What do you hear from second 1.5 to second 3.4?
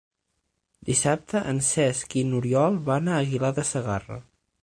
en Cesc i n'Oriol van a